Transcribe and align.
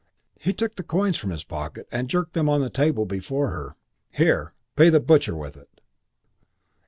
He 0.39 0.51
took 0.51 0.73
the 0.77 0.83
coins 0.83 1.15
from 1.15 1.29
his 1.29 1.43
pocket, 1.43 1.87
and 1.91 2.09
jerked 2.09 2.33
them 2.33 2.49
on 2.49 2.61
the 2.61 2.71
table 2.71 3.05
before 3.05 3.51
her. 3.51 3.75
"Here, 4.15 4.55
pay 4.75 4.89
the 4.89 4.99
butcher 4.99 5.35
with 5.35 5.55
it." 5.55 5.79